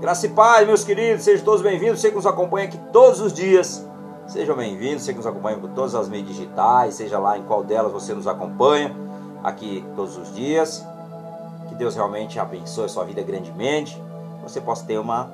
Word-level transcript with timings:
Graça 0.00 0.26
e 0.26 0.28
paz, 0.28 0.64
meus 0.64 0.84
queridos, 0.84 1.24
sejam 1.24 1.44
todos 1.44 1.60
bem-vindos. 1.60 2.00
Você 2.00 2.10
que 2.10 2.14
nos 2.14 2.24
acompanha 2.24 2.68
aqui 2.68 2.78
todos 2.92 3.20
os 3.20 3.32
dias, 3.32 3.84
sejam 4.28 4.54
bem-vindos. 4.54 5.02
Você 5.02 5.10
que 5.10 5.16
nos 5.16 5.26
acompanha 5.26 5.58
por 5.58 5.70
todas 5.70 5.92
as 5.96 6.08
mídias 6.08 6.36
digitais, 6.36 6.94
seja 6.94 7.18
lá 7.18 7.36
em 7.36 7.42
qual 7.42 7.64
delas 7.64 7.90
você 7.90 8.14
nos 8.14 8.28
acompanha 8.28 8.94
aqui 9.42 9.84
todos 9.96 10.16
os 10.16 10.32
dias. 10.32 10.86
Que 11.68 11.74
Deus 11.74 11.96
realmente 11.96 12.38
abençoe 12.38 12.84
a 12.84 12.88
sua 12.88 13.04
vida 13.04 13.20
grandemente. 13.22 14.00
Você 14.44 14.60
possa 14.60 14.86
ter 14.86 15.00
uma, 15.00 15.32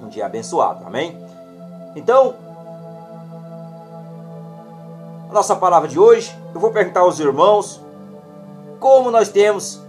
um 0.00 0.06
dia 0.06 0.26
abençoado, 0.26 0.86
amém? 0.86 1.18
Então, 1.96 2.36
a 5.28 5.32
nossa 5.32 5.56
palavra 5.56 5.88
de 5.88 5.98
hoje, 5.98 6.32
eu 6.54 6.60
vou 6.60 6.70
perguntar 6.70 7.00
aos 7.00 7.18
irmãos 7.18 7.80
como 8.78 9.10
nós 9.10 9.28
temos 9.30 9.82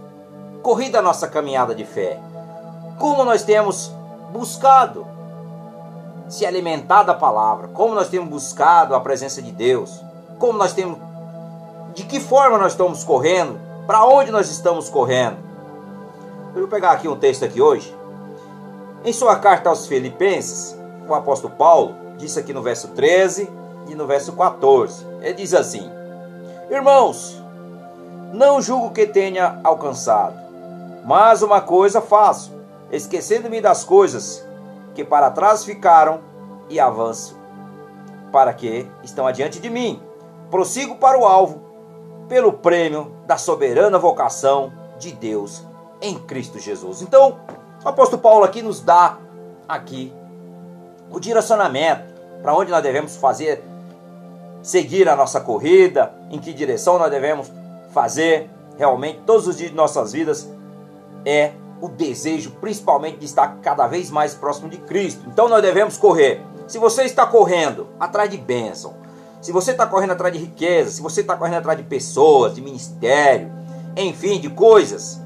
corrido 0.60 0.96
a 0.96 1.02
nossa 1.02 1.28
caminhada 1.28 1.72
de 1.72 1.84
fé 1.84 2.20
como 2.98 3.24
nós 3.24 3.42
temos 3.42 3.92
buscado 4.32 5.06
se 6.28 6.46
alimentar 6.46 7.02
da 7.02 7.14
palavra, 7.14 7.68
como 7.68 7.94
nós 7.94 8.08
temos 8.08 8.28
buscado 8.28 8.94
a 8.94 9.00
presença 9.00 9.42
de 9.42 9.52
Deus, 9.52 10.00
como 10.38 10.58
nós 10.58 10.72
temos, 10.72 10.98
de 11.94 12.04
que 12.04 12.18
forma 12.18 12.58
nós 12.58 12.72
estamos 12.72 13.04
correndo, 13.04 13.58
para 13.86 14.04
onde 14.04 14.30
nós 14.30 14.50
estamos 14.50 14.88
correndo. 14.88 15.36
Eu 16.54 16.60
vou 16.60 16.68
pegar 16.68 16.92
aqui 16.92 17.08
um 17.08 17.16
texto 17.16 17.44
aqui 17.44 17.60
hoje. 17.60 17.94
Em 19.04 19.12
sua 19.12 19.36
carta 19.36 19.68
aos 19.68 19.86
Filipenses, 19.86 20.76
o 21.06 21.14
apóstolo 21.14 21.54
Paulo 21.54 21.94
disse 22.16 22.38
aqui 22.38 22.52
no 22.52 22.62
verso 22.62 22.88
13 22.88 23.50
e 23.88 23.94
no 23.94 24.06
verso 24.06 24.32
14. 24.32 25.04
Ele 25.20 25.34
diz 25.34 25.52
assim: 25.52 25.90
Irmãos, 26.70 27.42
não 28.32 28.62
julgo 28.62 28.90
que 28.90 29.06
tenha 29.06 29.60
alcançado, 29.62 30.36
mas 31.04 31.42
uma 31.42 31.60
coisa 31.60 32.00
faço 32.00 32.50
esquecendo-me 32.96 33.60
das 33.60 33.84
coisas 33.84 34.46
que 34.94 35.04
para 35.04 35.30
trás 35.30 35.64
ficaram 35.64 36.20
e 36.68 36.78
avanço 36.78 37.36
para 38.32 38.52
que 38.52 38.86
estão 39.02 39.26
adiante 39.26 39.60
de 39.60 39.70
mim. 39.70 40.02
Prossigo 40.50 40.96
para 40.96 41.18
o 41.18 41.24
alvo, 41.24 41.62
pelo 42.28 42.52
prêmio 42.52 43.12
da 43.26 43.36
soberana 43.36 43.98
vocação 43.98 44.72
de 44.98 45.12
Deus 45.12 45.62
em 46.00 46.18
Cristo 46.18 46.58
Jesus. 46.58 47.02
Então, 47.02 47.38
o 47.84 47.88
apóstolo 47.88 48.20
Paulo 48.20 48.44
aqui 48.44 48.62
nos 48.62 48.80
dá 48.80 49.18
aqui 49.68 50.12
o 51.10 51.20
direcionamento 51.20 52.12
para 52.42 52.54
onde 52.54 52.70
nós 52.70 52.82
devemos 52.82 53.16
fazer 53.16 53.62
seguir 54.62 55.08
a 55.08 55.16
nossa 55.16 55.40
corrida, 55.40 56.12
em 56.30 56.38
que 56.38 56.52
direção 56.52 56.98
nós 56.98 57.10
devemos 57.10 57.50
fazer 57.92 58.50
realmente 58.76 59.20
todos 59.24 59.46
os 59.46 59.56
dias 59.56 59.70
de 59.70 59.76
nossas 59.76 60.12
vidas 60.12 60.48
é 61.24 61.52
o 61.80 61.88
desejo, 61.88 62.52
principalmente, 62.60 63.18
de 63.18 63.26
estar 63.26 63.58
cada 63.62 63.86
vez 63.86 64.10
mais 64.10 64.34
próximo 64.34 64.68
de 64.68 64.78
Cristo. 64.78 65.24
Então 65.28 65.48
nós 65.48 65.62
devemos 65.62 65.96
correr. 65.96 66.40
Se 66.66 66.78
você 66.78 67.02
está 67.02 67.26
correndo 67.26 67.88
atrás 68.00 68.30
de 68.30 68.38
bênção, 68.38 68.94
se 69.40 69.52
você 69.52 69.72
está 69.72 69.86
correndo 69.86 70.12
atrás 70.12 70.32
de 70.32 70.40
riqueza, 70.40 70.90
se 70.90 71.02
você 71.02 71.20
está 71.20 71.36
correndo 71.36 71.56
atrás 71.56 71.76
de 71.76 71.84
pessoas, 71.84 72.54
de 72.54 72.62
ministério, 72.62 73.52
enfim, 73.96 74.40
de 74.40 74.48
coisas, 74.48 75.20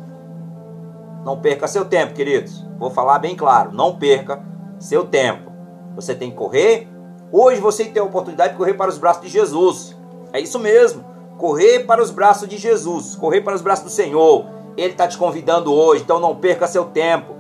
não 1.24 1.40
perca 1.40 1.68
seu 1.68 1.84
tempo, 1.84 2.14
queridos. 2.14 2.64
Vou 2.78 2.90
falar 2.90 3.18
bem 3.20 3.36
claro, 3.36 3.72
não 3.72 3.96
perca 3.96 4.42
seu 4.80 5.04
tempo. 5.04 5.52
Você 5.94 6.14
tem 6.14 6.30
que 6.30 6.36
correr. 6.36 6.88
Hoje 7.30 7.60
você 7.60 7.84
tem 7.84 8.02
a 8.02 8.06
oportunidade 8.06 8.52
de 8.52 8.58
correr 8.58 8.74
para 8.74 8.90
os 8.90 8.98
braços 8.98 9.22
de 9.22 9.28
Jesus. 9.28 9.96
É 10.32 10.40
isso 10.40 10.58
mesmo. 10.58 11.04
Correr 11.36 11.84
para 11.84 12.02
os 12.02 12.10
braços 12.10 12.48
de 12.48 12.56
Jesus, 12.56 13.14
correr 13.14 13.42
para 13.42 13.54
os 13.54 13.62
braços 13.62 13.84
do 13.84 13.90
Senhor 13.90 14.57
ele 14.78 14.92
está 14.92 15.08
te 15.08 15.18
convidando 15.18 15.74
hoje, 15.74 16.04
então 16.04 16.20
não 16.20 16.36
perca 16.36 16.68
seu 16.68 16.84
tempo 16.84 17.34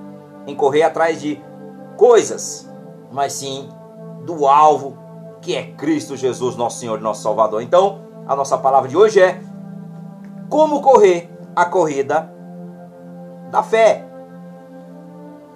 em 0.44 0.56
correr 0.56 0.82
atrás 0.82 1.20
de 1.20 1.40
coisas, 1.96 2.68
mas 3.12 3.32
sim 3.34 3.68
do 4.24 4.46
alvo 4.46 4.98
que 5.40 5.54
é 5.54 5.62
Cristo 5.62 6.16
Jesus, 6.16 6.56
nosso 6.56 6.80
Senhor 6.80 6.98
e 6.98 7.02
nosso 7.02 7.22
Salvador. 7.22 7.62
Então, 7.62 8.00
a 8.26 8.34
nossa 8.34 8.58
palavra 8.58 8.88
de 8.88 8.96
hoje 8.96 9.20
é 9.20 9.40
como 10.48 10.82
correr 10.82 11.30
a 11.54 11.64
corrida 11.64 12.28
da 13.52 13.62
fé. 13.62 14.04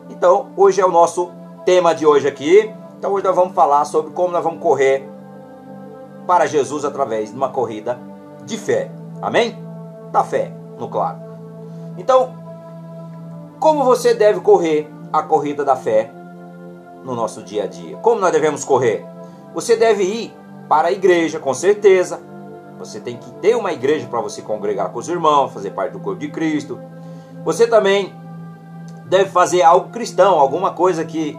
Então, 0.08 0.50
hoje 0.56 0.80
é 0.80 0.86
o 0.86 0.90
nosso 0.90 1.30
tema 1.64 1.94
de 1.94 2.06
hoje 2.06 2.28
aqui. 2.28 2.72
Então, 2.96 3.12
hoje 3.12 3.24
nós 3.24 3.34
vamos 3.34 3.54
falar 3.54 3.84
sobre 3.84 4.12
como 4.12 4.32
nós 4.32 4.44
vamos 4.44 4.62
correr 4.62 5.08
para 6.28 6.46
Jesus 6.46 6.84
através 6.84 7.30
de 7.30 7.36
uma 7.36 7.48
corrida 7.48 7.98
de 8.44 8.56
fé. 8.56 8.90
Amém? 9.20 9.58
Da 10.12 10.22
fé, 10.22 10.52
no 10.78 10.88
claro. 10.88 11.21
Então, 11.96 12.34
como 13.60 13.84
você 13.84 14.14
deve 14.14 14.40
correr 14.40 14.90
a 15.12 15.22
corrida 15.22 15.64
da 15.64 15.76
fé 15.76 16.10
no 17.04 17.14
nosso 17.14 17.42
dia 17.42 17.64
a 17.64 17.66
dia? 17.66 17.96
Como 17.98 18.20
nós 18.20 18.32
devemos 18.32 18.64
correr? 18.64 19.06
Você 19.54 19.76
deve 19.76 20.02
ir 20.02 20.34
para 20.68 20.88
a 20.88 20.92
igreja, 20.92 21.38
com 21.38 21.52
certeza. 21.52 22.20
Você 22.78 22.98
tem 22.98 23.16
que 23.16 23.30
ter 23.34 23.54
uma 23.54 23.72
igreja 23.72 24.06
para 24.08 24.20
você 24.20 24.42
congregar 24.42 24.90
com 24.90 24.98
os 24.98 25.08
irmãos, 25.08 25.52
fazer 25.52 25.70
parte 25.70 25.92
do 25.92 26.00
corpo 26.00 26.18
de 26.18 26.28
Cristo. 26.28 26.80
Você 27.44 27.66
também 27.66 28.12
deve 29.06 29.30
fazer 29.30 29.62
algo 29.62 29.90
cristão, 29.90 30.38
alguma 30.38 30.72
coisa 30.72 31.04
que 31.04 31.38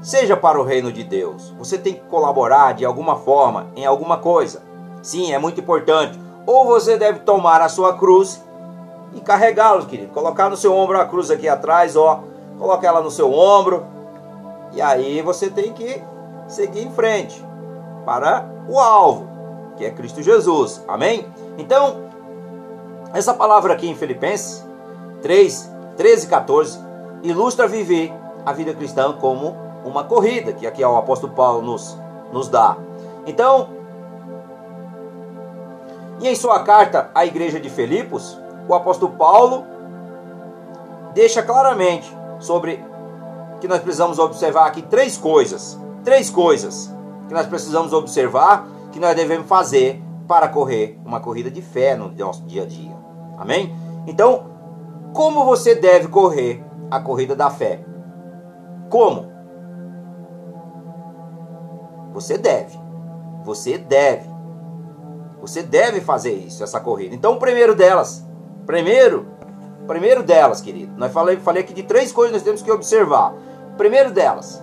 seja 0.00 0.36
para 0.36 0.60
o 0.60 0.64
reino 0.64 0.92
de 0.92 1.02
Deus. 1.02 1.52
Você 1.58 1.76
tem 1.76 1.94
que 1.94 2.00
colaborar 2.02 2.72
de 2.72 2.84
alguma 2.84 3.16
forma 3.16 3.66
em 3.74 3.84
alguma 3.84 4.18
coisa. 4.18 4.62
Sim, 5.02 5.32
é 5.32 5.38
muito 5.38 5.60
importante. 5.60 6.18
Ou 6.46 6.64
você 6.64 6.96
deve 6.96 7.20
tomar 7.20 7.60
a 7.60 7.68
sua 7.68 7.98
cruz 7.98 8.42
e 9.14 9.20
carregá-los, 9.20 9.86
querido. 9.86 10.12
Colocar 10.12 10.48
no 10.48 10.56
seu 10.56 10.74
ombro 10.74 11.00
a 11.00 11.06
cruz 11.06 11.30
aqui 11.30 11.48
atrás, 11.48 11.96
ó. 11.96 12.22
Coloca 12.58 12.86
ela 12.86 13.00
no 13.00 13.10
seu 13.10 13.32
ombro. 13.32 13.86
E 14.72 14.82
aí 14.82 15.22
você 15.22 15.48
tem 15.48 15.72
que 15.72 16.02
seguir 16.46 16.82
em 16.82 16.90
frente 16.90 17.44
para 18.04 18.48
o 18.68 18.78
alvo, 18.78 19.26
que 19.76 19.84
é 19.84 19.90
Cristo 19.90 20.22
Jesus. 20.22 20.82
Amém? 20.86 21.26
Então, 21.56 22.08
essa 23.12 23.32
palavra 23.32 23.72
aqui 23.72 23.88
em 23.88 23.94
Filipenses 23.94 24.66
3, 25.22 25.70
13 25.96 26.26
e 26.26 26.28
14 26.28 26.78
ilustra 27.22 27.66
viver 27.66 28.12
a 28.44 28.52
vida 28.52 28.72
cristã 28.74 29.12
como 29.12 29.56
uma 29.84 30.04
corrida, 30.04 30.52
que 30.52 30.66
aqui 30.66 30.84
o 30.84 30.96
apóstolo 30.96 31.32
Paulo 31.32 31.62
nos, 31.62 31.96
nos 32.32 32.48
dá. 32.48 32.76
Então, 33.26 33.68
e 36.20 36.28
em 36.28 36.34
sua 36.34 36.62
carta 36.64 37.10
à 37.14 37.24
igreja 37.24 37.60
de 37.60 37.70
Filipos, 37.70 38.38
o 38.68 38.74
apóstolo 38.74 39.12
Paulo 39.12 39.64
deixa 41.14 41.42
claramente 41.42 42.14
sobre 42.38 42.84
que 43.60 43.66
nós 43.66 43.80
precisamos 43.80 44.18
observar 44.18 44.66
aqui 44.66 44.82
três 44.82 45.16
coisas. 45.16 45.78
Três 46.04 46.30
coisas 46.30 46.94
que 47.26 47.34
nós 47.34 47.46
precisamos 47.46 47.92
observar, 47.92 48.66
que 48.92 49.00
nós 49.00 49.16
devemos 49.16 49.46
fazer 49.46 50.02
para 50.26 50.48
correr 50.48 50.98
uma 51.04 51.20
corrida 51.20 51.50
de 51.50 51.62
fé 51.62 51.96
no 51.96 52.10
nosso 52.10 52.42
dia 52.44 52.62
a 52.62 52.66
dia. 52.66 52.96
Amém? 53.36 53.74
Então, 54.06 54.46
como 55.12 55.44
você 55.44 55.74
deve 55.74 56.08
correr 56.08 56.62
a 56.90 57.00
corrida 57.00 57.34
da 57.34 57.50
fé? 57.50 57.84
Como? 58.88 59.26
Você 62.12 62.36
deve. 62.38 62.78
Você 63.44 63.78
deve. 63.78 64.28
Você 65.40 65.62
deve 65.62 66.00
fazer 66.00 66.32
isso, 66.32 66.64
essa 66.64 66.80
corrida. 66.80 67.14
Então, 67.14 67.34
o 67.34 67.38
primeiro 67.38 67.74
delas, 67.74 68.27
Primeiro, 68.68 69.26
primeiro 69.86 70.22
delas, 70.22 70.60
querido, 70.60 70.92
nós 70.98 71.10
falei, 71.10 71.38
falei 71.38 71.62
aqui 71.62 71.72
de 71.72 71.84
três 71.84 72.12
coisas 72.12 72.32
que 72.32 72.36
nós 72.36 72.44
temos 72.44 72.60
que 72.60 72.70
observar. 72.70 73.32
Primeiro 73.78 74.10
delas, 74.10 74.62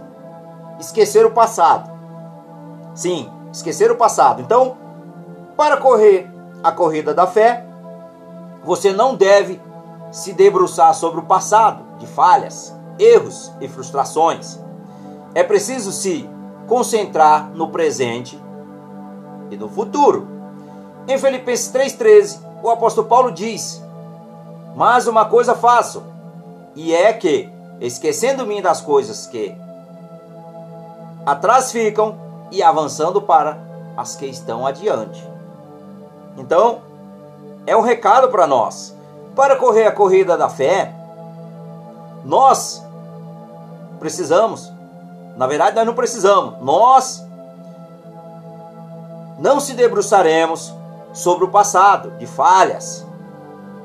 esquecer 0.79 1.25
o 1.25 1.31
passado. 1.31 1.89
Sim, 2.93 3.27
esquecer 3.51 3.89
o 3.89 3.95
passado. 3.95 4.43
Então, 4.43 4.77
para 5.57 5.77
correr 5.77 6.29
a 6.63 6.71
corrida 6.71 7.15
da 7.15 7.25
fé, 7.25 7.65
você 8.63 8.93
não 8.93 9.15
deve 9.15 9.59
se 10.11 10.33
debruçar 10.33 10.93
sobre 10.93 11.21
o 11.21 11.23
passado 11.23 11.83
de 11.97 12.05
falhas, 12.05 12.75
erros 12.99 13.51
e 13.59 13.67
frustrações. 13.67 14.59
É 15.33 15.41
preciso 15.41 15.91
se 15.91 16.29
concentrar 16.67 17.49
no 17.55 17.69
presente 17.69 18.39
e 19.49 19.57
no 19.57 19.67
futuro. 19.67 20.27
Em 21.07 21.17
Filipenses 21.17 21.73
3,13, 21.73 22.37
o 22.61 22.69
apóstolo 22.69 23.07
Paulo 23.07 23.31
diz: 23.31 23.83
mas 24.75 25.07
uma 25.07 25.25
coisa 25.25 25.55
faço, 25.55 26.03
e 26.75 26.93
é 26.93 27.13
que, 27.13 27.49
esquecendo-me 27.79 28.61
das 28.61 28.81
coisas 28.81 29.25
que 29.25 29.55
atrás 31.25 31.71
ficam 31.71 32.15
e 32.51 32.61
avançando 32.61 33.21
para 33.21 33.57
as 33.95 34.15
que 34.15 34.25
estão 34.25 34.67
adiante. 34.67 35.25
Então, 36.37 36.81
é 37.65 37.75
um 37.75 37.81
recado 37.81 38.27
para 38.27 38.45
nós. 38.45 38.93
Para 39.35 39.55
correr 39.55 39.85
a 39.85 39.91
corrida 39.91 40.37
da 40.37 40.49
fé, 40.49 40.93
nós 42.23 42.85
precisamos, 43.99 44.71
na 45.35 45.47
verdade, 45.47 45.75
nós 45.75 45.85
não 45.85 45.93
precisamos, 45.93 46.61
nós 46.61 47.25
não 49.39 49.59
se 49.59 49.73
debruçaremos 49.73 50.73
sobre 51.13 51.45
o 51.45 51.49
passado 51.49 52.11
de 52.17 52.27
falhas, 52.27 53.04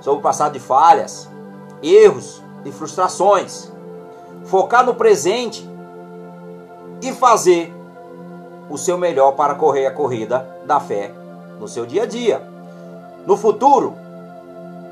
sobre 0.00 0.20
o 0.20 0.22
passado 0.22 0.52
de 0.52 0.60
falhas, 0.60 1.28
erros 1.82 2.42
e 2.64 2.72
frustrações. 2.72 3.70
focar 4.44 4.84
no 4.84 4.94
presente 4.94 5.68
e 7.02 7.12
fazer 7.12 7.72
o 8.68 8.78
seu 8.78 8.96
melhor 8.96 9.32
para 9.32 9.54
correr 9.54 9.86
a 9.86 9.90
corrida 9.90 10.48
da 10.64 10.80
fé 10.80 11.12
no 11.58 11.68
seu 11.68 11.84
dia 11.84 12.04
a 12.04 12.06
dia. 12.06 12.42
No 13.26 13.36
futuro, 13.36 13.94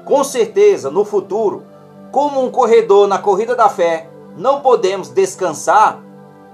com 0.05 0.23
certeza, 0.23 0.91
no 0.91 1.05
futuro, 1.05 1.65
como 2.13 2.45
um 2.45 2.51
corredor 2.51 3.07
na 3.09 3.19
corrida 3.19 3.55
da 3.55 3.69
fé, 3.69 4.09
não 4.37 4.61
podemos 4.61 5.09
descansar 5.09 6.01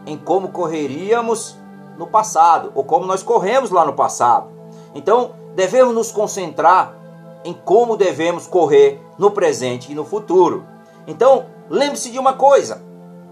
em 0.07 0.17
como 0.17 0.49
correríamos 0.49 1.57
no 1.97 2.07
passado, 2.07 2.73
ou 2.75 2.85
como 2.85 3.07
nós 3.07 3.23
corremos 3.23 3.71
lá 3.71 3.85
no 3.85 3.93
passado. 3.93 4.49
Então, 4.95 5.33
devemos 5.55 5.95
nos 5.95 6.11
concentrar 6.11 6.95
em 7.44 7.52
como 7.52 7.96
devemos 7.96 8.46
correr 8.46 9.00
no 9.19 9.31
presente 9.31 9.93
e 9.93 9.94
no 9.94 10.05
futuro. 10.05 10.64
Então, 11.06 11.46
lembre-se 11.69 12.11
de 12.11 12.19
uma 12.19 12.32
coisa: 12.32 12.82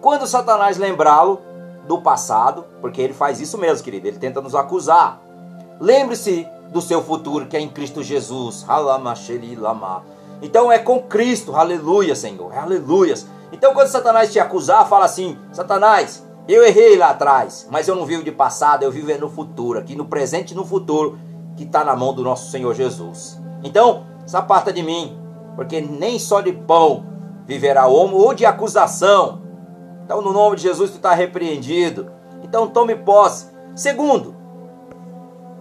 quando 0.00 0.26
Satanás 0.26 0.76
lembrá-lo 0.76 1.40
do 1.86 2.00
passado, 2.00 2.64
porque 2.80 3.00
ele 3.00 3.14
faz 3.14 3.40
isso 3.40 3.58
mesmo, 3.58 3.82
querido, 3.82 4.06
ele 4.06 4.18
tenta 4.18 4.40
nos 4.40 4.54
acusar. 4.54 5.20
Lembre-se 5.80 6.46
do 6.70 6.80
seu 6.80 7.02
futuro 7.02 7.46
que 7.46 7.56
é 7.56 7.60
em 7.60 7.68
Cristo 7.68 8.02
Jesus. 8.02 8.64
Então 10.40 10.72
é 10.72 10.78
com 10.78 11.02
Cristo, 11.02 11.54
aleluia, 11.54 12.14
Senhor, 12.14 12.56
aleluias. 12.56 13.26
Então 13.52 13.74
quando 13.74 13.88
Satanás 13.88 14.32
te 14.32 14.40
acusar, 14.40 14.88
fala 14.88 15.04
assim: 15.04 15.38
Satanás, 15.52 16.26
eu 16.48 16.64
errei 16.64 16.96
lá 16.96 17.10
atrás, 17.10 17.68
mas 17.70 17.86
eu 17.86 17.94
não 17.94 18.06
vivo 18.06 18.24
de 18.24 18.32
passado, 18.32 18.82
eu 18.82 18.90
vivo 18.90 19.10
é 19.10 19.18
no 19.18 19.28
futuro, 19.28 19.78
aqui 19.78 19.94
no 19.94 20.06
presente 20.06 20.52
e 20.52 20.56
no 20.56 20.64
futuro, 20.64 21.18
que 21.56 21.64
está 21.64 21.84
na 21.84 21.94
mão 21.94 22.12
do 22.12 22.22
nosso 22.22 22.50
Senhor 22.50 22.74
Jesus. 22.74 23.40
Então, 23.62 24.04
se 24.26 24.36
aparta 24.36 24.72
de 24.72 24.82
mim, 24.82 25.18
porque 25.56 25.80
nem 25.80 26.18
só 26.18 26.40
de 26.40 26.52
pão 26.52 27.04
viverá 27.46 27.86
o 27.86 27.94
homem, 27.94 28.16
ou 28.16 28.34
de 28.34 28.46
acusação. 28.46 29.42
Então, 30.04 30.20
no 30.20 30.32
nome 30.32 30.56
de 30.56 30.62
Jesus, 30.62 30.90
tu 30.90 30.96
está 30.96 31.14
repreendido. 31.14 32.10
Então, 32.42 32.68
tome 32.68 32.96
posse. 32.96 33.50
Segundo, 33.74 34.34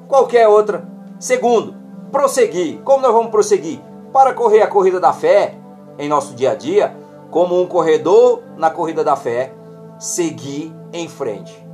qualquer 0.08 0.48
outra. 0.48 0.88
Segundo, 1.20 1.76
prosseguir. 2.12 2.82
Como 2.82 3.02
nós 3.02 3.14
vamos 3.14 3.32
prosseguir? 3.32 3.80
Para 4.12 4.34
correr 4.34 4.62
a 4.62 4.68
corrida 4.68 5.00
da 5.00 5.14
fé 5.14 5.56
em 5.98 6.10
nosso 6.10 6.34
dia 6.34 6.52
a 6.52 6.56
dia, 6.56 6.96
como 7.30 7.62
um 7.62 7.68
corredor 7.68 8.42
na 8.58 8.70
corrida 8.70 9.04
da 9.04 9.16
fé, 9.16 9.54
seguir 10.00 10.74
em 10.92 11.08
frente. 11.08 11.66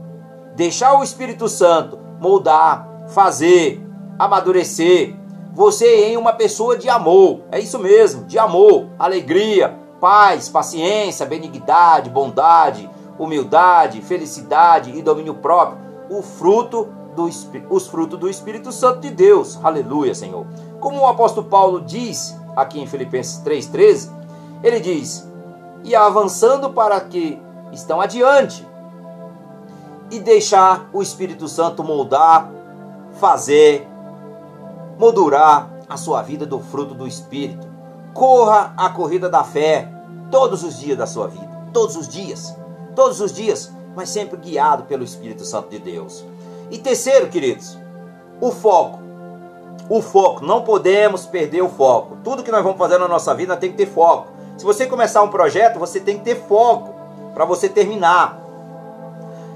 Deixar 0.56 1.00
o 1.00 1.03
Espírito 1.03 1.47
Santo 1.47 1.97
moldar, 2.19 3.06
fazer, 3.07 3.81
amadurecer 4.18 5.15
você 5.57 6.09
em 6.09 6.18
uma 6.18 6.33
pessoa 6.33 6.77
de 6.77 6.88
amor. 6.88 7.39
É 7.51 7.59
isso 7.59 7.80
mesmo, 7.80 8.25
de 8.25 8.38
amor, 8.38 8.89
alegria, 9.00 9.75
paz, 10.00 10.48
paciência, 10.48 11.25
benignidade, 11.25 12.12
bondade, 12.12 12.88
humildade, 13.18 14.00
felicidade 14.01 14.95
e 14.95 15.01
domínio 15.01 15.33
próprio. 15.33 15.80
O 16.12 16.21
fruto 16.21 16.88
do, 17.15 17.27
os 17.71 17.88
frutos 17.88 18.19
do 18.19 18.30
Espírito 18.30 18.71
Santo 18.71 19.00
de 19.00 19.09
Deus. 19.09 19.59
Aleluia, 19.63 20.13
Senhor. 20.13 20.45
Como 20.80 21.00
o 21.00 21.07
apóstolo 21.07 21.48
Paulo 21.48 21.81
diz 21.81 22.38
aqui 22.56 22.80
em 22.80 22.86
Filipenses 22.86 23.42
3,13, 23.44 24.12
ele 24.63 24.80
diz: 24.80 25.27
E 25.83 25.95
avançando 25.95 26.69
para 26.69 27.01
que 27.01 27.42
estão 27.71 28.00
adiante 28.00 28.63
e 30.12 30.19
deixar 30.19 30.88
o 30.94 31.01
Espírito 31.01 31.48
Santo 31.48 31.83
moldar, 31.83 32.48
fazer, 33.13 33.88
moldurar 34.97 35.69
a 35.88 35.95
sua 35.95 36.21
vida 36.21 36.45
do 36.45 36.59
fruto 36.59 36.94
do 36.94 37.07
Espírito. 37.07 37.67
Corra 38.13 38.73
a 38.75 38.89
corrida 38.89 39.29
da 39.29 39.44
fé 39.44 39.88
todos 40.31 40.63
os 40.63 40.79
dias 40.79 40.97
da 40.97 41.05
sua 41.05 41.27
vida, 41.27 41.47
todos 41.71 41.95
os 41.95 42.07
dias, 42.07 42.55
todos 42.95 43.21
os 43.21 43.31
dias, 43.31 43.71
mas 43.95 44.09
sempre 44.09 44.38
guiado 44.38 44.83
pelo 44.83 45.03
Espírito 45.03 45.45
Santo 45.45 45.69
de 45.69 45.79
Deus. 45.79 46.25
E 46.71 46.77
terceiro, 46.77 47.27
queridos, 47.27 47.77
o 48.41 48.51
foco. 48.51 48.99
O 49.89 50.01
foco, 50.01 50.44
não 50.44 50.63
podemos 50.63 51.25
perder 51.25 51.61
o 51.61 51.69
foco. 51.69 52.17
Tudo 52.23 52.44
que 52.44 52.51
nós 52.51 52.63
vamos 52.63 52.77
fazer 52.77 52.97
na 52.97 53.07
nossa 53.07 53.33
vida 53.33 53.55
tem 53.55 53.71
que 53.71 53.77
ter 53.77 53.85
foco. 53.85 54.27
Se 54.57 54.65
você 54.65 54.85
começar 54.85 55.21
um 55.23 55.29
projeto, 55.29 55.79
você 55.79 55.99
tem 55.99 56.17
que 56.17 56.25
ter 56.25 56.35
foco 56.35 56.94
para 57.33 57.45
você 57.45 57.69
terminar. 57.69 58.38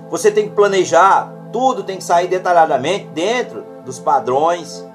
Você 0.09 0.31
tem 0.31 0.47
que 0.47 0.55
planejar, 0.55 1.33
tudo 1.51 1.83
tem 1.83 1.97
que 1.97 2.03
sair 2.03 2.27
detalhadamente 2.27 3.07
dentro 3.07 3.65
dos 3.83 3.99
padrões 3.99 4.85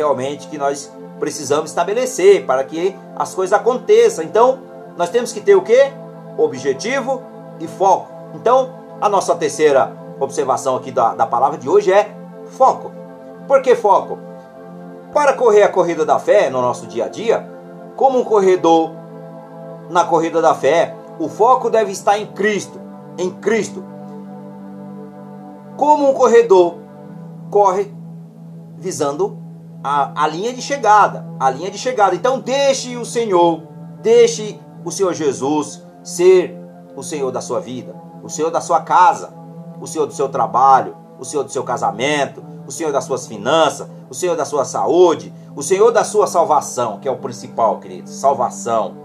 realmente 0.00 0.48
que 0.48 0.56
nós 0.56 0.90
precisamos 1.18 1.70
estabelecer 1.70 2.46
para 2.46 2.64
que 2.64 2.96
as 3.14 3.34
coisas 3.34 3.52
aconteçam. 3.52 4.24
Então, 4.24 4.60
nós 4.96 5.10
temos 5.10 5.30
que 5.30 5.40
ter 5.40 5.54
o 5.54 5.60
que? 5.60 5.92
Objetivo 6.38 7.22
e 7.60 7.68
foco. 7.68 8.08
Então, 8.34 8.70
a 8.98 9.10
nossa 9.10 9.34
terceira 9.36 9.94
observação 10.18 10.74
aqui 10.76 10.90
da, 10.90 11.14
da 11.14 11.26
palavra 11.26 11.58
de 11.58 11.68
hoje 11.68 11.92
é 11.92 12.10
foco. 12.46 12.90
Por 13.46 13.60
que 13.60 13.74
foco? 13.74 14.18
Para 15.12 15.34
correr 15.34 15.64
a 15.64 15.68
corrida 15.68 16.06
da 16.06 16.18
fé 16.18 16.48
no 16.48 16.62
nosso 16.62 16.86
dia 16.86 17.04
a 17.04 17.08
dia, 17.08 17.46
como 17.94 18.18
um 18.18 18.24
corredor 18.24 18.92
na 19.90 20.04
corrida 20.04 20.40
da 20.40 20.54
fé, 20.54 20.94
o 21.18 21.28
foco 21.28 21.68
deve 21.68 21.92
estar 21.92 22.18
em 22.18 22.26
Cristo, 22.26 22.80
em 23.18 23.30
Cristo. 23.30 23.84
Como 25.76 26.08
um 26.08 26.14
corredor 26.14 26.76
corre 27.50 27.92
visando 28.78 29.49
a, 29.82 30.24
a 30.24 30.26
linha 30.26 30.52
de 30.52 30.62
chegada, 30.62 31.26
a 31.38 31.50
linha 31.50 31.70
de 31.70 31.78
chegada. 31.78 32.14
Então 32.14 32.38
deixe 32.38 32.96
o 32.96 33.04
Senhor, 33.04 33.62
deixe 34.00 34.60
o 34.84 34.90
Senhor 34.90 35.14
Jesus 35.14 35.82
ser 36.02 36.56
o 36.96 37.02
Senhor 37.02 37.30
da 37.30 37.40
sua 37.40 37.60
vida, 37.60 37.94
o 38.22 38.28
Senhor 38.28 38.50
da 38.50 38.60
sua 38.60 38.80
casa, 38.80 39.32
o 39.80 39.86
Senhor 39.86 40.06
do 40.06 40.12
seu 40.12 40.28
trabalho, 40.28 40.96
o 41.18 41.24
Senhor 41.24 41.42
do 41.42 41.50
seu 41.50 41.62
casamento, 41.62 42.42
o 42.66 42.72
Senhor 42.72 42.92
das 42.92 43.04
suas 43.04 43.26
finanças, 43.26 43.88
o 44.08 44.14
Senhor 44.14 44.36
da 44.36 44.44
sua 44.44 44.64
saúde, 44.64 45.32
o 45.56 45.62
Senhor 45.62 45.90
da 45.90 46.04
sua 46.04 46.26
salvação, 46.26 46.98
que 46.98 47.08
é 47.08 47.10
o 47.10 47.16
principal, 47.16 47.78
queridos. 47.78 48.12
Salvação. 48.14 48.96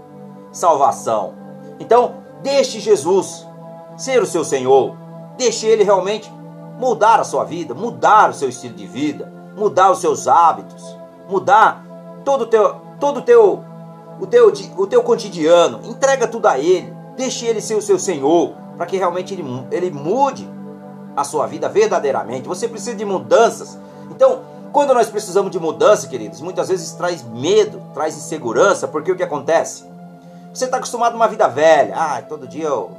Salvação. 0.52 1.34
Então, 1.78 2.14
deixe 2.42 2.80
Jesus 2.80 3.46
ser 3.96 4.22
o 4.22 4.26
seu 4.26 4.44
Senhor. 4.44 4.96
Deixe 5.36 5.66
Ele 5.66 5.84
realmente 5.84 6.32
mudar 6.78 7.20
a 7.20 7.24
sua 7.24 7.44
vida, 7.44 7.74
mudar 7.74 8.30
o 8.30 8.34
seu 8.34 8.48
estilo 8.48 8.74
de 8.74 8.86
vida, 8.86 9.32
mudar 9.56 9.90
os 9.90 9.98
seus 9.98 10.28
hábitos, 10.28 10.96
mudar 11.28 11.84
todo 12.24 12.42
o 12.42 12.46
teu, 12.46 12.76
todo 13.00 13.22
teu, 13.22 13.64
o 14.20 14.26
teu, 14.26 14.52
o 14.76 14.86
teu 14.86 15.02
cotidiano. 15.02 15.80
Entrega 15.84 16.28
tudo 16.28 16.46
a 16.46 16.58
Ele. 16.58 16.94
Deixe 17.16 17.46
Ele 17.46 17.60
ser 17.60 17.74
o 17.74 17.82
seu 17.82 17.98
Senhor, 17.98 18.52
para 18.76 18.86
que 18.86 18.96
realmente 18.96 19.32
ele, 19.32 19.44
ele 19.70 19.90
mude 19.90 20.48
a 21.16 21.24
sua 21.24 21.46
vida 21.46 21.68
verdadeiramente. 21.68 22.46
Você 22.46 22.68
precisa 22.68 22.94
de 22.94 23.04
mudanças. 23.04 23.78
Então, 24.10 24.40
quando 24.72 24.92
nós 24.92 25.08
precisamos 25.08 25.50
de 25.50 25.58
mudança, 25.58 26.06
queridos, 26.06 26.42
muitas 26.42 26.68
vezes 26.68 26.92
traz 26.92 27.22
medo, 27.22 27.80
traz 27.94 28.14
insegurança, 28.14 28.86
porque 28.86 29.10
o 29.10 29.16
que 29.16 29.22
acontece? 29.22 29.84
Você 30.52 30.66
está 30.66 30.76
acostumado 30.76 31.14
a 31.14 31.16
uma 31.16 31.28
vida 31.28 31.48
velha. 31.48 31.94
Ah, 31.96 32.22
todo 32.22 32.46
dia 32.46 32.66
eu 32.66 32.90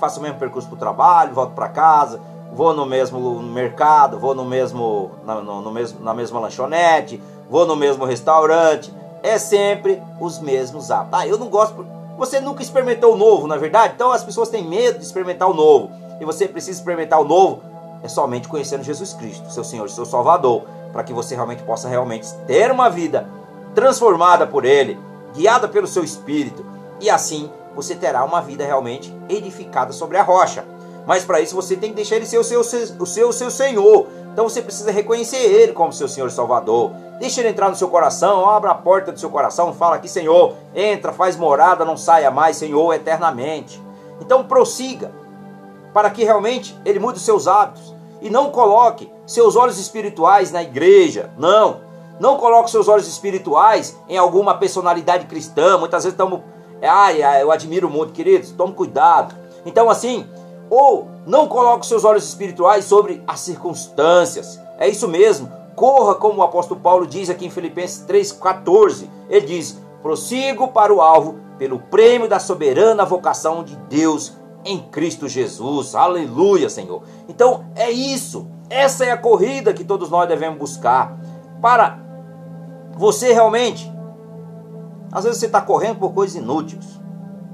faço 0.00 0.18
o 0.18 0.22
mesmo 0.22 0.38
percurso 0.38 0.68
para 0.68 0.76
o 0.76 0.78
trabalho, 0.78 1.34
volto 1.34 1.52
para 1.52 1.68
casa, 1.68 2.20
vou 2.52 2.74
no 2.74 2.86
mesmo 2.86 3.40
mercado, 3.42 4.18
vou 4.18 4.34
no 4.34 4.44
mesmo 4.44 5.10
na, 5.24 5.40
no, 5.40 5.60
no 5.60 5.70
mesmo, 5.70 6.00
na 6.02 6.14
mesma 6.14 6.40
lanchonete, 6.40 7.22
vou 7.48 7.66
no 7.66 7.76
mesmo 7.76 8.04
restaurante. 8.04 8.92
É 9.22 9.38
sempre 9.38 10.02
os 10.20 10.38
mesmos 10.38 10.90
hábitos. 10.90 11.20
Ah, 11.20 11.26
eu 11.26 11.38
não 11.38 11.48
gosto. 11.48 11.86
Você 12.16 12.40
nunca 12.40 12.62
experimentou 12.62 13.14
o 13.14 13.16
novo, 13.16 13.46
na 13.46 13.56
é 13.56 13.58
verdade? 13.58 13.94
Então 13.94 14.12
as 14.12 14.24
pessoas 14.24 14.48
têm 14.48 14.64
medo 14.64 14.98
de 14.98 15.04
experimentar 15.04 15.50
o 15.50 15.54
novo. 15.54 15.90
E 16.20 16.24
você 16.24 16.48
precisa 16.48 16.78
experimentar 16.78 17.20
o 17.20 17.24
novo 17.24 17.60
é 18.02 18.08
somente 18.08 18.48
conhecendo 18.48 18.84
Jesus 18.84 19.12
Cristo, 19.12 19.50
seu 19.50 19.64
Senhor, 19.64 19.88
seu 19.90 20.06
Salvador, 20.06 20.62
para 20.92 21.02
que 21.02 21.12
você 21.12 21.34
realmente 21.34 21.62
possa 21.62 21.88
realmente 21.88 22.32
ter 22.46 22.70
uma 22.70 22.88
vida 22.88 23.26
transformada 23.74 24.46
por 24.46 24.64
Ele, 24.64 24.98
guiada 25.34 25.68
pelo 25.68 25.86
seu 25.86 26.04
Espírito 26.04 26.64
e 27.00 27.10
assim 27.10 27.50
você 27.74 27.94
terá 27.94 28.24
uma 28.24 28.40
vida 28.40 28.64
realmente 28.64 29.14
edificada 29.28 29.92
sobre 29.92 30.16
a 30.16 30.22
rocha. 30.22 30.64
Mas 31.06 31.24
para 31.24 31.40
isso 31.40 31.54
você 31.54 31.76
tem 31.76 31.90
que 31.90 31.96
deixar 31.96 32.16
ele 32.16 32.26
ser 32.26 32.38
o 32.38 32.44
seu, 32.44 32.60
o 32.60 33.06
seu, 33.06 33.28
o 33.28 33.32
seu 33.32 33.50
Senhor. 33.50 34.08
Então 34.32 34.48
você 34.48 34.60
precisa 34.60 34.90
reconhecer 34.90 35.38
ele 35.38 35.72
como 35.72 35.92
seu 35.92 36.08
Senhor 36.08 36.26
e 36.26 36.32
Salvador. 36.32 36.90
Deixa 37.20 37.40
ele 37.40 37.48
entrar 37.48 37.70
no 37.70 37.76
seu 37.76 37.88
coração, 37.88 38.48
abra 38.48 38.72
a 38.72 38.74
porta 38.74 39.12
do 39.12 39.18
seu 39.18 39.30
coração, 39.30 39.72
fala 39.72 39.96
aqui, 39.96 40.08
Senhor, 40.08 40.54
entra, 40.74 41.12
faz 41.12 41.36
morada, 41.36 41.84
não 41.84 41.96
saia 41.96 42.30
mais, 42.30 42.56
Senhor, 42.56 42.92
eternamente. 42.92 43.80
Então 44.20 44.44
prossiga, 44.44 45.12
para 45.94 46.10
que 46.10 46.24
realmente 46.24 46.76
ele 46.84 46.98
mude 46.98 47.18
os 47.18 47.24
seus 47.24 47.46
hábitos. 47.46 47.94
E 48.20 48.30
não 48.30 48.50
coloque 48.50 49.10
seus 49.26 49.56
olhos 49.56 49.78
espirituais 49.78 50.50
na 50.50 50.62
igreja. 50.62 51.30
Não. 51.38 51.80
Não 52.18 52.38
coloque 52.38 52.70
seus 52.70 52.88
olhos 52.88 53.06
espirituais 53.06 53.96
em 54.08 54.16
alguma 54.16 54.54
personalidade 54.56 55.26
cristã. 55.26 55.76
Muitas 55.78 56.04
vezes 56.04 56.14
estamos 56.14 56.40
ai, 56.82 57.22
eu 57.42 57.50
admiro 57.50 57.88
muito, 57.88 58.12
queridos. 58.12 58.50
Tome 58.52 58.72
cuidado. 58.72 59.34
Então, 59.64 59.90
assim, 59.90 60.26
ou 60.70 61.08
não 61.26 61.48
coloque 61.48 61.86
seus 61.86 62.04
olhos 62.04 62.24
espirituais 62.24 62.84
sobre 62.84 63.22
as 63.26 63.40
circunstâncias. 63.40 64.60
É 64.78 64.88
isso 64.88 65.08
mesmo. 65.08 65.50
Corra, 65.74 66.14
como 66.14 66.40
o 66.40 66.42
apóstolo 66.42 66.80
Paulo 66.80 67.06
diz 67.06 67.28
aqui 67.28 67.46
em 67.46 67.50
Filipenses 67.50 68.04
3,14. 68.06 69.08
Ele 69.28 69.46
diz: 69.46 69.78
prossigo 70.02 70.68
para 70.68 70.94
o 70.94 71.00
alvo 71.00 71.36
pelo 71.58 71.78
prêmio 71.78 72.28
da 72.28 72.38
soberana 72.38 73.04
vocação 73.04 73.64
de 73.64 73.76
Deus 73.88 74.32
em 74.64 74.80
Cristo 74.80 75.28
Jesus. 75.28 75.94
Aleluia, 75.94 76.68
Senhor. 76.68 77.02
Então 77.28 77.66
é 77.74 77.90
isso. 77.90 78.46
Essa 78.68 79.04
é 79.04 79.12
a 79.12 79.16
corrida 79.16 79.72
que 79.72 79.84
todos 79.84 80.10
nós 80.10 80.28
devemos 80.28 80.58
buscar. 80.58 81.18
Para 81.60 81.98
você 82.96 83.32
realmente. 83.32 83.92
Às 85.12 85.24
vezes 85.24 85.38
você 85.38 85.46
está 85.46 85.60
correndo 85.60 85.98
por 85.98 86.12
coisas 86.12 86.36
inúteis. 86.36 86.84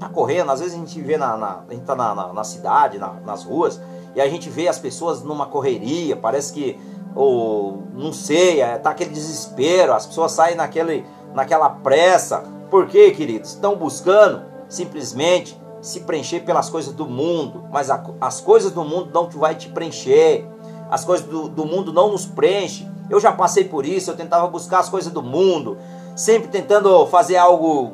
Está 0.03 0.13
correndo, 0.13 0.51
às 0.51 0.59
vezes 0.59 0.75
a 0.75 0.77
gente 0.77 0.99
vê 0.99 1.15
na, 1.15 1.37
na 1.37 1.63
a 1.65 1.73
gente 1.73 1.85
tá 1.85 1.95
na, 1.95 2.13
na, 2.13 2.33
na 2.33 2.43
cidade, 2.43 2.97
na, 2.97 3.13
nas 3.25 3.45
ruas, 3.45 3.79
e 4.13 4.19
a 4.19 4.27
gente 4.27 4.49
vê 4.49 4.67
as 4.67 4.77
pessoas 4.77 5.23
numa 5.23 5.45
correria, 5.45 6.17
parece 6.17 6.51
que, 6.51 6.77
ou 7.15 7.83
não 7.93 8.11
sei, 8.11 8.59
é, 8.59 8.77
tá 8.77 8.89
aquele 8.89 9.11
desespero, 9.11 9.93
as 9.93 10.05
pessoas 10.05 10.33
saem 10.33 10.57
naquele, 10.57 11.05
naquela 11.33 11.69
pressa. 11.69 12.43
Por 12.69 12.87
quê, 12.87 13.11
queridos? 13.11 13.51
Estão 13.51 13.77
buscando 13.77 14.41
simplesmente 14.67 15.57
se 15.81 16.01
preencher 16.01 16.41
pelas 16.41 16.69
coisas 16.69 16.93
do 16.93 17.05
mundo, 17.05 17.63
mas 17.71 17.89
a, 17.89 18.03
as 18.19 18.41
coisas 18.41 18.73
do 18.73 18.83
mundo 18.83 19.09
não 19.13 19.29
vai 19.29 19.55
te 19.55 19.69
preencher. 19.69 20.45
As 20.91 21.05
coisas 21.05 21.25
do, 21.25 21.47
do 21.47 21.65
mundo 21.65 21.93
não 21.93 22.11
nos 22.11 22.25
preenchem. 22.25 22.91
Eu 23.09 23.21
já 23.21 23.31
passei 23.31 23.63
por 23.63 23.85
isso, 23.85 24.11
eu 24.11 24.17
tentava 24.17 24.47
buscar 24.47 24.79
as 24.79 24.89
coisas 24.89 25.13
do 25.13 25.23
mundo, 25.23 25.77
sempre 26.13 26.49
tentando 26.49 27.07
fazer 27.07 27.37
algo 27.37 27.93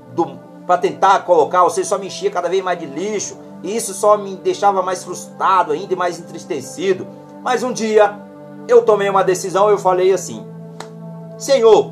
para 0.70 0.78
tentar 0.78 1.26
colocar, 1.26 1.68
seja, 1.72 1.90
só 1.90 1.98
me 1.98 2.06
enchia 2.06 2.30
cada 2.30 2.48
vez 2.48 2.64
mais 2.64 2.78
de 2.78 2.86
lixo, 2.86 3.36
e 3.64 3.76
isso 3.76 3.92
só 3.92 4.16
me 4.16 4.36
deixava 4.36 4.84
mais 4.84 5.04
frustrado 5.04 5.72
ainda 5.72 5.92
e 5.92 5.98
mais 5.98 6.20
entristecido. 6.20 7.08
Mas 7.42 7.64
um 7.64 7.74
dia 7.74 8.20
eu 8.68 8.84
tomei 8.84 9.10
uma 9.10 9.24
decisão, 9.24 9.72
eu 9.72 9.80
falei 9.80 10.14
assim: 10.14 10.46
Senhor, 11.40 11.92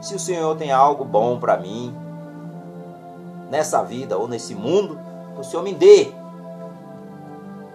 se 0.00 0.16
o 0.16 0.18
Senhor 0.18 0.56
tem 0.56 0.72
algo 0.72 1.04
bom 1.04 1.38
para 1.38 1.56
mim 1.56 1.94
nessa 3.48 3.84
vida 3.84 4.18
ou 4.18 4.26
nesse 4.26 4.52
mundo, 4.52 4.98
o 5.38 5.44
Senhor 5.44 5.62
me 5.62 5.72
dê. 5.72 6.10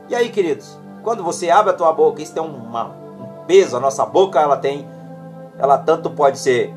E 0.10 0.16
aí, 0.16 0.28
queridos, 0.28 0.78
quando 1.04 1.24
você 1.24 1.50
abre 1.50 1.72
a 1.72 1.74
tua 1.74 1.94
boca, 1.94 2.22
isso 2.22 2.34
tem 2.34 2.44
uma, 2.44 2.88
um 2.88 3.46
peso, 3.48 3.78
a 3.78 3.80
nossa 3.80 4.06
boca 4.06 4.42
ela 4.42 4.58
tem, 4.58 4.86
ela 5.58 5.78
tanto 5.78 6.10
pode 6.10 6.38
ser 6.38 6.76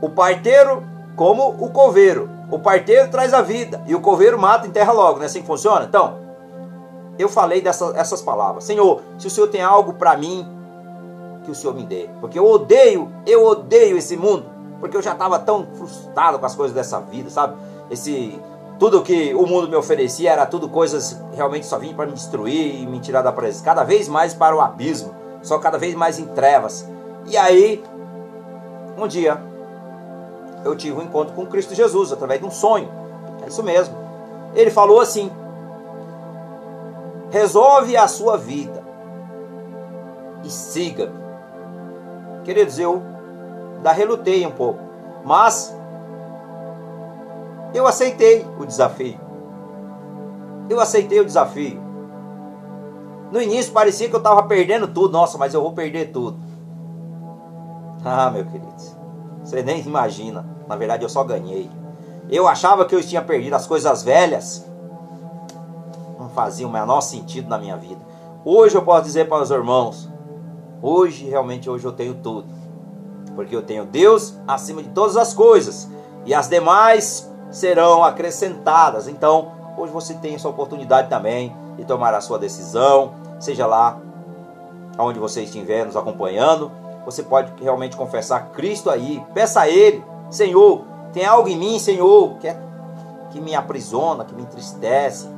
o 0.00 0.08
parteiro 0.08 0.84
como 1.16 1.48
o 1.48 1.68
coveiro. 1.68 2.30
O 2.52 2.58
parteiro 2.58 3.10
traz 3.10 3.32
a 3.32 3.40
vida 3.40 3.82
e 3.86 3.94
o 3.94 4.00
coveiro 4.02 4.38
mata 4.38 4.66
e 4.66 4.68
enterra 4.68 4.92
logo, 4.92 5.16
não 5.16 5.22
é 5.22 5.26
assim 5.26 5.40
que 5.40 5.46
funciona? 5.46 5.86
Então, 5.86 6.18
eu 7.18 7.26
falei 7.26 7.62
dessas 7.62 7.96
essas 7.96 8.20
palavras. 8.20 8.64
Senhor, 8.64 9.00
se 9.18 9.26
o 9.26 9.30
Senhor 9.30 9.46
tem 9.46 9.62
algo 9.62 9.94
para 9.94 10.14
mim, 10.18 10.46
que 11.44 11.50
o 11.50 11.54
Senhor 11.54 11.74
me 11.74 11.82
dê. 11.82 12.10
Porque 12.20 12.38
eu 12.38 12.46
odeio, 12.46 13.10
eu 13.26 13.42
odeio 13.42 13.96
esse 13.96 14.18
mundo. 14.18 14.44
Porque 14.80 14.94
eu 14.94 15.00
já 15.00 15.12
estava 15.12 15.38
tão 15.38 15.66
frustrado 15.74 16.38
com 16.38 16.44
as 16.44 16.54
coisas 16.54 16.74
dessa 16.74 17.00
vida, 17.00 17.30
sabe? 17.30 17.56
Esse 17.90 18.38
tudo 18.78 19.00
que 19.00 19.32
o 19.32 19.46
mundo 19.46 19.66
me 19.66 19.76
oferecia 19.76 20.32
era 20.32 20.44
tudo 20.44 20.68
coisas 20.68 21.18
realmente 21.32 21.64
só 21.64 21.78
vinha 21.78 21.94
para 21.94 22.04
me 22.04 22.12
destruir 22.12 22.82
e 22.82 22.86
me 22.86 23.00
tirar 23.00 23.22
da 23.22 23.32
presença, 23.32 23.64
cada 23.64 23.82
vez 23.82 24.08
mais 24.08 24.34
para 24.34 24.54
o 24.54 24.60
abismo, 24.60 25.14
só 25.40 25.58
cada 25.58 25.78
vez 25.78 25.94
mais 25.94 26.18
em 26.18 26.26
trevas. 26.26 26.86
E 27.24 27.34
aí, 27.34 27.82
um 28.98 29.06
dia, 29.06 29.40
eu 30.64 30.76
tive 30.76 30.98
um 30.98 31.02
encontro 31.02 31.34
com 31.34 31.46
Cristo 31.46 31.74
Jesus 31.74 32.12
através 32.12 32.40
de 32.40 32.46
um 32.46 32.50
sonho. 32.50 32.88
É 33.44 33.48
isso 33.48 33.62
mesmo. 33.62 33.94
Ele 34.54 34.70
falou 34.70 35.00
assim: 35.00 35.30
resolve 37.30 37.96
a 37.96 38.06
sua 38.06 38.36
vida 38.36 38.82
e 40.44 40.50
siga-me. 40.50 41.22
Queridos, 42.44 42.78
eu 42.78 43.02
da 43.82 43.92
relutei 43.92 44.46
um 44.46 44.50
pouco, 44.50 44.80
mas 45.24 45.74
eu 47.74 47.86
aceitei 47.86 48.46
o 48.58 48.66
desafio. 48.66 49.18
Eu 50.68 50.80
aceitei 50.80 51.20
o 51.20 51.24
desafio. 51.24 51.80
No 53.30 53.40
início 53.40 53.72
parecia 53.72 54.08
que 54.08 54.14
eu 54.14 54.18
estava 54.18 54.42
perdendo 54.42 54.86
tudo. 54.86 55.12
Nossa, 55.12 55.38
mas 55.38 55.54
eu 55.54 55.62
vou 55.62 55.72
perder 55.72 56.12
tudo. 56.12 56.38
Ah, 58.04 58.30
meu 58.30 58.44
querido. 58.44 59.01
Você 59.42 59.62
nem 59.62 59.80
imagina. 59.80 60.44
Na 60.68 60.76
verdade, 60.76 61.04
eu 61.04 61.08
só 61.08 61.24
ganhei. 61.24 61.70
Eu 62.30 62.48
achava 62.48 62.84
que 62.84 62.94
eu 62.94 63.02
tinha 63.02 63.22
perdido 63.22 63.54
as 63.54 63.66
coisas 63.66 64.02
velhas. 64.02 64.64
Não 66.18 66.28
fazia 66.30 66.66
o 66.66 66.70
menor 66.70 67.00
sentido 67.00 67.48
na 67.48 67.58
minha 67.58 67.76
vida. 67.76 68.00
Hoje 68.44 68.74
eu 68.74 68.82
posso 68.82 69.04
dizer 69.04 69.28
para 69.28 69.42
os 69.42 69.50
irmãos. 69.50 70.08
Hoje, 70.80 71.28
realmente, 71.28 71.68
hoje 71.68 71.84
eu 71.84 71.92
tenho 71.92 72.14
tudo. 72.14 72.48
Porque 73.34 73.54
eu 73.54 73.62
tenho 73.62 73.84
Deus 73.84 74.34
acima 74.46 74.82
de 74.82 74.88
todas 74.90 75.16
as 75.16 75.34
coisas. 75.34 75.88
E 76.24 76.34
as 76.34 76.48
demais 76.48 77.30
serão 77.50 78.02
acrescentadas. 78.02 79.08
Então, 79.08 79.52
hoje 79.76 79.92
você 79.92 80.14
tem 80.14 80.34
essa 80.34 80.48
oportunidade 80.48 81.08
também 81.08 81.54
de 81.76 81.84
tomar 81.84 82.14
a 82.14 82.20
sua 82.20 82.38
decisão, 82.38 83.14
seja 83.38 83.66
lá 83.66 84.00
onde 84.98 85.18
você 85.18 85.42
estiver 85.42 85.86
nos 85.86 85.96
acompanhando, 85.96 86.70
você 87.04 87.22
pode 87.22 87.52
realmente 87.62 87.96
confessar 87.96 88.50
Cristo 88.50 88.90
aí, 88.90 89.24
peça 89.34 89.60
a 89.60 89.68
Ele, 89.68 90.04
Senhor, 90.30 90.84
tem 91.12 91.24
algo 91.24 91.48
em 91.48 91.56
mim, 91.56 91.78
Senhor, 91.78 92.38
que, 92.38 92.48
é, 92.48 92.56
que 93.30 93.40
me 93.40 93.54
aprisiona, 93.54 94.24
que 94.24 94.34
me 94.34 94.42
entristece. 94.42 95.28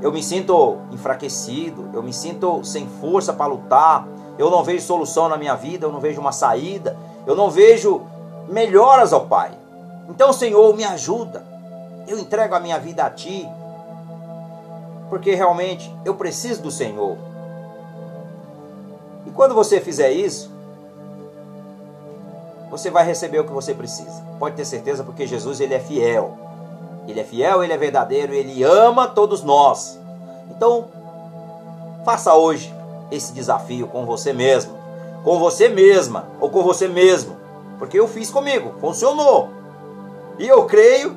Eu 0.00 0.12
me 0.12 0.22
sinto 0.22 0.78
enfraquecido, 0.90 1.90
eu 1.92 2.02
me 2.02 2.12
sinto 2.12 2.64
sem 2.64 2.86
força 3.00 3.32
para 3.32 3.46
lutar, 3.46 4.06
eu 4.38 4.50
não 4.50 4.64
vejo 4.64 4.84
solução 4.84 5.28
na 5.28 5.36
minha 5.36 5.54
vida, 5.54 5.86
eu 5.86 5.92
não 5.92 6.00
vejo 6.00 6.20
uma 6.20 6.32
saída, 6.32 6.96
eu 7.26 7.36
não 7.36 7.50
vejo 7.50 8.02
melhoras 8.48 9.12
ao 9.12 9.26
Pai. 9.26 9.52
Então, 10.08 10.32
Senhor, 10.32 10.74
me 10.74 10.84
ajuda. 10.84 11.44
Eu 12.06 12.18
entrego 12.18 12.54
a 12.54 12.60
minha 12.60 12.78
vida 12.78 13.04
a 13.04 13.10
Ti. 13.10 13.48
Porque 15.08 15.34
realmente 15.34 15.94
eu 16.04 16.14
preciso 16.14 16.62
do 16.62 16.70
Senhor. 16.70 17.16
E 19.26 19.30
quando 19.30 19.54
você 19.54 19.80
fizer 19.80 20.10
isso, 20.10 20.50
você 22.72 22.90
vai 22.90 23.04
receber 23.04 23.38
o 23.38 23.44
que 23.44 23.52
você 23.52 23.74
precisa. 23.74 24.22
Pode 24.38 24.56
ter 24.56 24.64
certeza, 24.64 25.04
porque 25.04 25.26
Jesus 25.26 25.60
ele 25.60 25.74
é 25.74 25.78
fiel. 25.78 26.38
Ele 27.06 27.20
é 27.20 27.24
fiel, 27.24 27.62
ele 27.62 27.70
é 27.70 27.76
verdadeiro, 27.76 28.32
ele 28.32 28.64
ama 28.64 29.06
todos 29.06 29.42
nós. 29.42 30.00
Então, 30.50 30.86
faça 32.02 32.34
hoje 32.34 32.74
esse 33.10 33.34
desafio 33.34 33.86
com 33.88 34.06
você 34.06 34.32
mesmo, 34.32 34.72
com 35.22 35.38
você 35.38 35.68
mesma 35.68 36.24
ou 36.40 36.48
com 36.48 36.62
você 36.62 36.88
mesmo, 36.88 37.36
porque 37.78 38.00
eu 38.00 38.08
fiz 38.08 38.30
comigo, 38.30 38.72
funcionou. 38.80 39.50
E 40.38 40.48
eu 40.48 40.64
creio. 40.64 41.14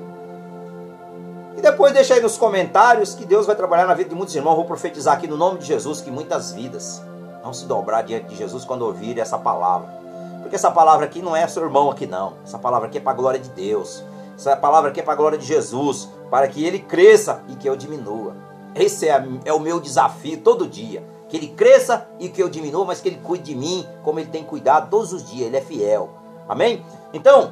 E 1.55 1.61
depois 1.61 1.93
deixa 1.93 2.15
aí 2.15 2.21
nos 2.21 2.37
comentários 2.37 3.13
que 3.13 3.23
Deus 3.23 3.45
vai 3.45 3.55
trabalhar 3.55 3.87
na 3.87 3.93
vida 3.93 4.09
de 4.09 4.15
muitos 4.15 4.35
irmãos. 4.35 4.57
Vou 4.57 4.65
profetizar 4.65 5.13
aqui 5.15 5.25
no 5.25 5.37
nome 5.37 5.59
de 5.59 5.67
Jesus 5.67 6.01
que 6.01 6.11
muitas 6.11 6.51
vidas 6.51 7.01
vão 7.41 7.53
se 7.53 7.65
dobrar 7.65 8.01
diante 8.01 8.27
de 8.27 8.35
Jesus 8.35 8.65
quando 8.65 8.81
ouvirem 8.81 9.21
essa 9.21 9.37
palavra. 9.37 10.04
Porque 10.45 10.55
essa 10.55 10.69
palavra 10.69 11.07
aqui 11.07 11.23
não 11.23 11.35
é 11.35 11.47
seu 11.47 11.63
irmão 11.63 11.89
aqui 11.89 12.05
não. 12.05 12.33
Essa 12.43 12.59
palavra 12.59 12.87
aqui 12.87 12.99
é 12.99 13.01
para 13.01 13.13
a 13.13 13.15
glória 13.15 13.39
de 13.39 13.49
Deus. 13.49 14.03
Essa 14.37 14.55
palavra 14.55 14.91
aqui 14.91 14.99
é 14.99 15.03
para 15.03 15.13
a 15.13 15.15
glória 15.15 15.39
de 15.39 15.45
Jesus, 15.45 16.07
para 16.29 16.47
que 16.47 16.63
ele 16.63 16.77
cresça 16.77 17.41
e 17.49 17.55
que 17.55 17.67
eu 17.67 17.75
diminua. 17.75 18.35
Esse 18.75 19.09
é, 19.09 19.25
é 19.43 19.51
o 19.51 19.59
meu 19.59 19.79
desafio 19.79 20.39
todo 20.41 20.67
dia. 20.67 21.03
Que 21.29 21.37
ele 21.37 21.47
cresça 21.47 22.07
e 22.19 22.29
que 22.29 22.43
eu 22.43 22.47
diminua, 22.47 22.85
mas 22.85 23.01
que 23.01 23.09
ele 23.09 23.19
cuide 23.23 23.45
de 23.45 23.55
mim 23.55 23.83
como 24.03 24.19
ele 24.19 24.29
tem 24.29 24.43
cuidado 24.43 24.91
todos 24.91 25.11
os 25.11 25.25
dias. 25.25 25.47
Ele 25.47 25.57
é 25.57 25.61
fiel. 25.61 26.11
Amém? 26.47 26.85
Então, 27.11 27.51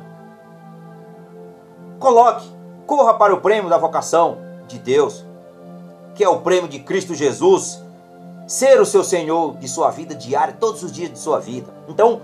Coloque, 2.04 2.46
corra 2.86 3.14
para 3.14 3.34
o 3.34 3.40
prêmio 3.40 3.70
da 3.70 3.78
vocação 3.78 4.38
de 4.68 4.78
Deus, 4.78 5.26
que 6.14 6.22
é 6.22 6.28
o 6.28 6.42
prêmio 6.42 6.68
de 6.68 6.80
Cristo 6.80 7.16
Jesus, 7.16 7.82
ser 8.46 8.82
o 8.82 8.86
seu 8.86 9.06
Senhor 9.06 9.56
de 9.56 9.70
sua 9.70 9.90
vida 9.90 10.14
diária, 10.14 10.54
todos 10.60 10.84
os 10.84 10.92
dias 10.92 11.10
de 11.10 11.18
sua 11.18 11.40
vida. 11.40 11.74
Então, 11.88 12.22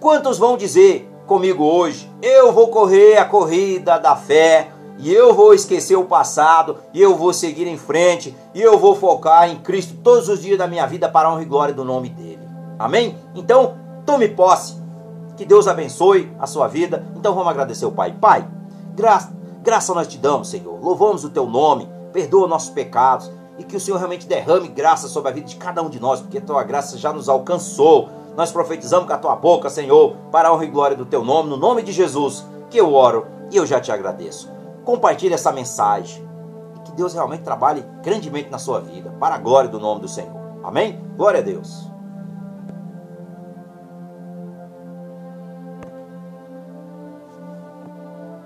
quantos 0.00 0.38
vão 0.38 0.56
dizer 0.56 1.08
comigo 1.26 1.64
hoje: 1.64 2.10
eu 2.22 2.52
vou 2.52 2.68
correr 2.68 3.16
a 3.16 3.24
corrida 3.24 3.98
da 3.98 4.16
fé, 4.16 4.68
e 4.98 5.12
eu 5.12 5.34
vou 5.34 5.54
esquecer 5.54 5.96
o 5.96 6.04
passado, 6.04 6.76
e 6.92 7.00
eu 7.00 7.16
vou 7.16 7.32
seguir 7.32 7.66
em 7.66 7.78
frente, 7.78 8.36
e 8.54 8.60
eu 8.60 8.78
vou 8.78 8.94
focar 8.94 9.48
em 9.50 9.56
Cristo 9.56 9.94
todos 10.02 10.28
os 10.28 10.42
dias 10.42 10.58
da 10.58 10.66
minha 10.66 10.86
vida 10.86 11.08
para 11.08 11.28
a 11.28 11.32
honra 11.32 11.42
e 11.42 11.46
glória 11.46 11.74
do 11.74 11.84
nome 11.84 12.08
dele. 12.08 12.42
Amém? 12.78 13.16
Então, 13.34 13.76
tome 14.04 14.28
posse. 14.28 14.76
Que 15.36 15.44
Deus 15.44 15.68
abençoe 15.68 16.32
a 16.38 16.46
sua 16.48 16.66
vida. 16.66 17.06
Então 17.14 17.32
vamos 17.32 17.50
agradecer 17.50 17.86
o 17.86 17.92
Pai. 17.92 18.12
Pai, 18.20 18.44
Graça, 18.98 19.32
graça 19.62 19.94
nós 19.94 20.08
te 20.08 20.18
damos, 20.18 20.48
Senhor. 20.48 20.76
Louvamos 20.82 21.22
o 21.22 21.30
teu 21.30 21.46
nome, 21.46 21.88
perdoa 22.12 22.48
nossos 22.48 22.70
pecados 22.70 23.30
e 23.56 23.62
que 23.62 23.76
o 23.76 23.80
Senhor 23.80 23.96
realmente 23.96 24.26
derrame 24.26 24.66
graça 24.66 25.06
sobre 25.06 25.30
a 25.30 25.32
vida 25.32 25.46
de 25.46 25.54
cada 25.54 25.80
um 25.80 25.88
de 25.88 26.00
nós, 26.00 26.20
porque 26.20 26.38
a 26.38 26.40
tua 26.40 26.64
graça 26.64 26.98
já 26.98 27.12
nos 27.12 27.28
alcançou. 27.28 28.08
Nós 28.38 28.52
profetizamos 28.52 29.08
com 29.08 29.12
a 29.12 29.18
tua 29.18 29.34
boca, 29.34 29.68
Senhor, 29.68 30.14
para 30.30 30.48
a 30.48 30.54
honra 30.54 30.64
e 30.64 30.68
glória 30.68 30.96
do 30.96 31.04
teu 31.04 31.24
nome, 31.24 31.50
no 31.50 31.56
nome 31.56 31.82
de 31.82 31.90
Jesus, 31.90 32.46
que 32.70 32.78
eu 32.78 32.94
oro 32.94 33.26
e 33.50 33.56
eu 33.56 33.66
já 33.66 33.80
te 33.80 33.90
agradeço. 33.90 34.48
Compartilhe 34.84 35.34
essa 35.34 35.50
mensagem 35.50 36.24
e 36.76 36.78
que 36.82 36.92
Deus 36.92 37.14
realmente 37.14 37.42
trabalhe 37.42 37.84
grandemente 38.00 38.48
na 38.48 38.58
sua 38.60 38.78
vida, 38.78 39.12
para 39.18 39.34
a 39.34 39.38
glória 39.38 39.68
do 39.68 39.80
nome 39.80 40.02
do 40.02 40.06
Senhor. 40.06 40.38
Amém? 40.62 41.04
Glória 41.16 41.40
a 41.40 41.42
Deus. 41.42 41.90